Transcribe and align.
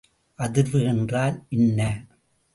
அதிர்வு 0.37 0.83
என்றால் 0.83 1.43
என்ன? 1.49 2.05